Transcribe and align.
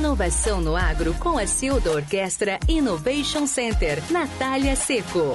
Inovação 0.00 0.62
no 0.62 0.76
agro 0.76 1.12
com 1.20 1.36
a 1.36 1.46
Silda 1.46 1.92
Orquestra 1.92 2.58
Innovation 2.66 3.46
Center. 3.46 4.02
Natália 4.10 4.74
Seco. 4.74 5.34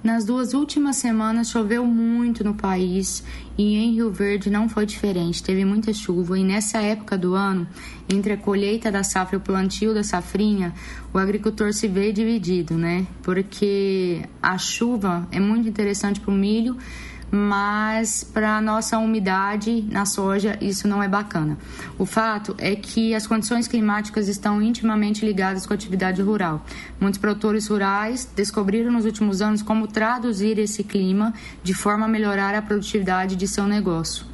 Nas 0.00 0.24
duas 0.24 0.54
últimas 0.54 0.94
semanas 0.94 1.50
choveu 1.50 1.84
muito 1.84 2.44
no 2.44 2.54
país 2.54 3.24
e 3.58 3.74
em 3.74 3.94
Rio 3.94 4.12
Verde 4.12 4.48
não 4.48 4.68
foi 4.68 4.86
diferente. 4.86 5.42
Teve 5.42 5.64
muita 5.64 5.92
chuva 5.92 6.38
e 6.38 6.44
nessa 6.44 6.80
época 6.82 7.18
do 7.18 7.34
ano, 7.34 7.66
entre 8.08 8.34
a 8.34 8.36
colheita 8.36 8.92
da 8.92 9.02
safra 9.02 9.34
e 9.34 9.38
o 9.38 9.40
plantio 9.40 9.92
da 9.92 10.04
safrinha, 10.04 10.72
o 11.12 11.18
agricultor 11.18 11.72
se 11.72 11.88
vê 11.88 12.12
dividido, 12.12 12.74
né? 12.74 13.04
Porque 13.24 14.22
a 14.40 14.56
chuva 14.56 15.26
é 15.32 15.40
muito 15.40 15.68
interessante 15.68 16.20
para 16.20 16.30
o 16.30 16.34
milho, 16.34 16.78
mas 17.34 18.22
para 18.22 18.60
nossa 18.60 18.96
umidade 18.96 19.84
na 19.90 20.06
soja 20.06 20.56
isso 20.60 20.86
não 20.86 21.02
é 21.02 21.08
bacana. 21.08 21.58
O 21.98 22.06
fato 22.06 22.54
é 22.58 22.76
que 22.76 23.12
as 23.12 23.26
condições 23.26 23.66
climáticas 23.66 24.28
estão 24.28 24.62
intimamente 24.62 25.26
ligadas 25.26 25.66
com 25.66 25.72
a 25.72 25.76
atividade 25.76 26.22
rural. 26.22 26.64
Muitos 27.00 27.18
produtores 27.18 27.66
rurais 27.66 28.30
descobriram 28.36 28.92
nos 28.92 29.04
últimos 29.04 29.42
anos 29.42 29.62
como 29.62 29.88
traduzir 29.88 30.60
esse 30.60 30.84
clima 30.84 31.34
de 31.60 31.74
forma 31.74 32.04
a 32.06 32.08
melhorar 32.08 32.54
a 32.54 32.62
produtividade 32.62 33.34
de 33.34 33.48
seu 33.48 33.66
negócio. 33.66 34.24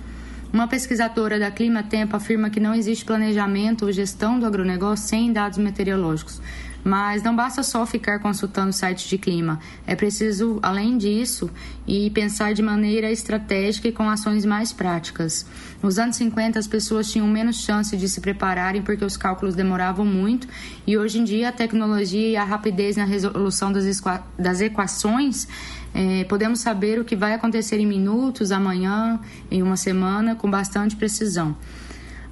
Uma 0.52 0.68
pesquisadora 0.68 1.38
da 1.38 1.50
Clima 1.50 1.82
Tempo 1.82 2.16
afirma 2.16 2.50
que 2.50 2.60
não 2.60 2.74
existe 2.74 3.04
planejamento 3.04 3.86
ou 3.86 3.92
gestão 3.92 4.38
do 4.38 4.44
agronegócio 4.44 5.08
sem 5.08 5.32
dados 5.32 5.56
meteorológicos. 5.56 6.42
Mas 6.82 7.22
não 7.22 7.36
basta 7.36 7.62
só 7.62 7.84
ficar 7.84 8.18
consultando 8.20 8.72
sites 8.72 9.08
de 9.08 9.18
clima. 9.18 9.60
É 9.86 9.94
preciso, 9.94 10.58
além 10.62 10.96
disso, 10.96 11.50
e 11.86 12.08
pensar 12.10 12.54
de 12.54 12.62
maneira 12.62 13.10
estratégica 13.10 13.88
e 13.88 13.92
com 13.92 14.08
ações 14.08 14.44
mais 14.44 14.72
práticas. 14.72 15.44
Nos 15.82 15.98
anos 15.98 16.16
50, 16.16 16.58
as 16.58 16.66
pessoas 16.66 17.10
tinham 17.10 17.26
menos 17.26 17.62
chance 17.62 17.96
de 17.96 18.08
se 18.08 18.20
prepararem 18.20 18.82
porque 18.82 19.04
os 19.04 19.16
cálculos 19.16 19.54
demoravam 19.54 20.04
muito, 20.06 20.48
e 20.86 20.96
hoje 20.96 21.18
em 21.18 21.24
dia 21.24 21.48
a 21.50 21.52
tecnologia 21.52 22.28
e 22.28 22.36
a 22.36 22.44
rapidez 22.44 22.96
na 22.96 23.04
resolução 23.04 23.72
das, 23.72 24.60
equações 24.60 25.46
é, 25.92 26.24
podemos 26.24 26.60
saber 26.60 26.98
o 27.00 27.04
que 27.04 27.16
vai 27.16 27.34
acontecer 27.34 27.78
em 27.78 27.86
minutos, 27.86 28.52
amanhã, 28.52 29.18
em 29.50 29.62
uma 29.62 29.76
semana, 29.76 30.34
com 30.34 30.50
bastante 30.50 30.96
precisão. 30.96 31.56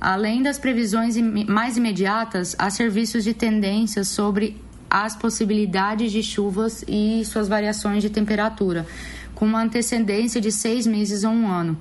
Além 0.00 0.42
das 0.42 0.58
previsões 0.58 1.16
mais 1.48 1.76
imediatas, 1.76 2.54
há 2.58 2.70
serviços 2.70 3.24
de 3.24 3.34
tendência 3.34 4.04
sobre 4.04 4.56
as 4.88 5.16
possibilidades 5.16 6.12
de 6.12 6.22
chuvas 6.22 6.84
e 6.86 7.22
suas 7.24 7.48
variações 7.48 8.02
de 8.02 8.08
temperatura, 8.08 8.86
com 9.34 9.44
uma 9.44 9.62
antecedência 9.62 10.40
de 10.40 10.50
seis 10.50 10.86
meses 10.86 11.24
ou 11.24 11.32
um 11.32 11.50
ano. 11.50 11.76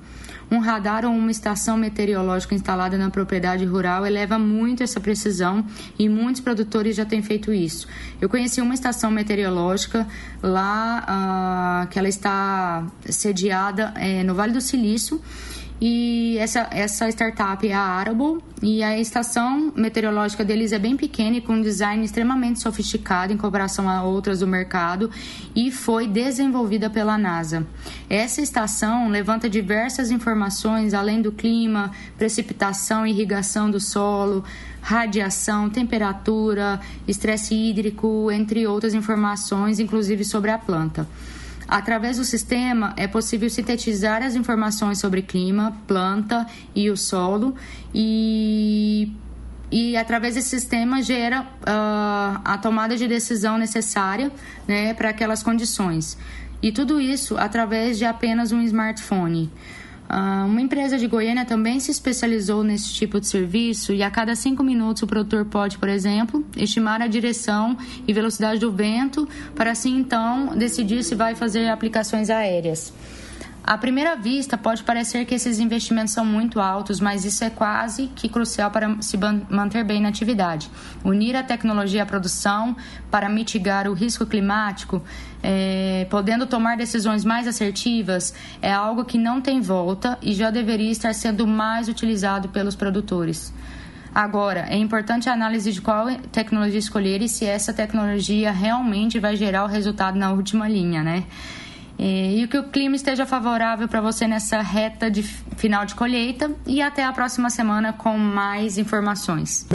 Um 0.50 0.60
radar 0.60 1.04
ou 1.04 1.12
uma 1.12 1.30
estação 1.30 1.76
meteorológica 1.76 2.54
instalada 2.54 2.96
na 2.96 3.10
propriedade 3.10 3.66
rural 3.66 4.06
eleva 4.06 4.38
muito 4.38 4.82
essa 4.82 4.98
precisão 4.98 5.64
e 5.98 6.08
muitos 6.08 6.40
produtores 6.40 6.96
já 6.96 7.04
têm 7.04 7.22
feito 7.22 7.52
isso. 7.52 7.86
Eu 8.18 8.30
conheci 8.30 8.60
uma 8.62 8.72
estação 8.72 9.10
meteorológica 9.10 10.06
lá, 10.42 11.84
uh, 11.84 11.88
que 11.88 11.98
ela 11.98 12.08
está 12.08 12.86
sediada 13.10 13.92
é, 13.96 14.24
no 14.24 14.34
Vale 14.34 14.54
do 14.54 14.60
Silício 14.60 15.20
e 15.80 16.36
essa, 16.38 16.68
essa 16.72 17.08
startup 17.08 17.66
é 17.66 17.72
a 17.72 17.80
Arable 17.80 18.42
e 18.60 18.82
a 18.82 18.98
estação 18.98 19.72
meteorológica 19.76 20.44
deles 20.44 20.72
é 20.72 20.78
bem 20.78 20.96
pequena 20.96 21.36
e 21.36 21.40
com 21.40 21.52
um 21.52 21.62
design 21.62 22.04
extremamente 22.04 22.60
sofisticado 22.60 23.32
em 23.32 23.36
comparação 23.36 23.88
a 23.88 24.02
outras 24.02 24.40
do 24.40 24.46
mercado 24.46 25.08
e 25.54 25.70
foi 25.70 26.08
desenvolvida 26.08 26.90
pela 26.90 27.16
NASA. 27.16 27.64
Essa 28.10 28.40
estação 28.40 29.08
levanta 29.08 29.48
diversas 29.48 30.10
informações 30.10 30.94
além 30.94 31.22
do 31.22 31.30
clima, 31.30 31.92
precipitação, 32.16 33.06
irrigação 33.06 33.70
do 33.70 33.78
solo, 33.78 34.42
radiação, 34.80 35.70
temperatura, 35.70 36.80
estresse 37.06 37.54
hídrico, 37.54 38.30
entre 38.32 38.66
outras 38.66 38.94
informações, 38.94 39.78
inclusive 39.78 40.24
sobre 40.24 40.50
a 40.50 40.58
planta. 40.58 41.06
Através 41.68 42.16
do 42.16 42.24
sistema, 42.24 42.94
é 42.96 43.06
possível 43.06 43.50
sintetizar 43.50 44.22
as 44.22 44.34
informações 44.34 44.98
sobre 44.98 45.20
clima, 45.20 45.76
planta 45.86 46.46
e 46.74 46.88
o 46.90 46.96
solo 46.96 47.54
e 47.94 49.12
e 49.70 49.98
através 49.98 50.34
desse 50.34 50.48
sistema 50.48 51.02
gera 51.02 51.42
uh, 51.42 52.40
a 52.42 52.56
tomada 52.56 52.96
de 52.96 53.06
decisão 53.06 53.58
necessária 53.58 54.32
né, 54.66 54.94
para 54.94 55.10
aquelas 55.10 55.42
condições. 55.42 56.16
E 56.62 56.72
tudo 56.72 56.98
isso 56.98 57.36
através 57.36 57.98
de 57.98 58.06
apenas 58.06 58.50
um 58.50 58.62
smartphone. 58.62 59.50
Uh, 60.08 60.46
uma 60.46 60.62
empresa 60.62 60.96
de 60.96 61.06
Goiânia 61.06 61.44
também 61.44 61.78
se 61.78 61.90
especializou 61.90 62.64
nesse 62.64 62.94
tipo 62.94 63.20
de 63.20 63.26
serviço 63.26 63.92
e 63.92 64.02
a 64.02 64.10
cada 64.10 64.34
cinco 64.34 64.62
minutos 64.62 65.02
o 65.02 65.06
produtor 65.06 65.44
pode, 65.44 65.76
por 65.76 65.88
exemplo, 65.88 66.42
estimar 66.56 67.02
a 67.02 67.06
direção 67.06 67.76
e 68.06 68.12
velocidade 68.12 68.58
do 68.58 68.72
vento 68.72 69.28
para 69.54 69.72
assim 69.72 69.98
então 69.98 70.56
decidir 70.56 71.04
se 71.04 71.14
vai 71.14 71.34
fazer 71.34 71.68
aplicações 71.68 72.30
aéreas. 72.30 72.90
À 73.68 73.76
primeira 73.76 74.16
vista, 74.16 74.56
pode 74.56 74.82
parecer 74.82 75.26
que 75.26 75.34
esses 75.34 75.60
investimentos 75.60 76.14
são 76.14 76.24
muito 76.24 76.58
altos, 76.58 77.00
mas 77.00 77.26
isso 77.26 77.44
é 77.44 77.50
quase 77.50 78.06
que 78.16 78.26
crucial 78.26 78.70
para 78.70 78.96
se 79.02 79.18
manter 79.50 79.84
bem 79.84 80.00
na 80.00 80.08
atividade. 80.08 80.70
Unir 81.04 81.36
a 81.36 81.42
tecnologia 81.42 82.02
à 82.02 82.06
produção 82.06 82.74
para 83.10 83.28
mitigar 83.28 83.86
o 83.86 83.92
risco 83.92 84.24
climático, 84.24 85.02
é, 85.42 86.06
podendo 86.08 86.46
tomar 86.46 86.78
decisões 86.78 87.26
mais 87.26 87.46
assertivas, 87.46 88.32
é 88.62 88.72
algo 88.72 89.04
que 89.04 89.18
não 89.18 89.38
tem 89.38 89.60
volta 89.60 90.16
e 90.22 90.32
já 90.32 90.50
deveria 90.50 90.90
estar 90.90 91.14
sendo 91.14 91.46
mais 91.46 91.90
utilizado 91.90 92.48
pelos 92.48 92.74
produtores. 92.74 93.52
Agora, 94.14 94.64
é 94.70 94.78
importante 94.78 95.28
a 95.28 95.34
análise 95.34 95.70
de 95.74 95.82
qual 95.82 96.06
tecnologia 96.32 96.78
escolher 96.78 97.20
e 97.20 97.28
se 97.28 97.44
essa 97.44 97.74
tecnologia 97.74 98.50
realmente 98.50 99.20
vai 99.20 99.36
gerar 99.36 99.64
o 99.64 99.66
resultado 99.66 100.18
na 100.18 100.32
última 100.32 100.66
linha, 100.66 101.04
né? 101.04 101.24
E, 101.98 102.46
que 102.48 102.58
o 102.58 102.64
clima 102.64 102.96
esteja 102.96 103.26
favorável 103.26 103.88
para 103.88 104.00
você 104.00 104.26
nessa 104.26 104.60
reta 104.60 105.10
de 105.10 105.22
final 105.22 105.84
de 105.84 105.94
colheita. 105.94 106.50
E 106.66 106.80
até 106.80 107.04
a 107.04 107.12
próxima 107.12 107.50
semana 107.50 107.92
com 107.92 108.16
mais 108.16 108.78
informações. 108.78 109.68